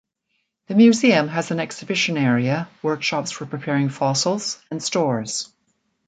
[0.65, 5.53] The museum has an exhibition area, workshops for preparing fossils, and stores.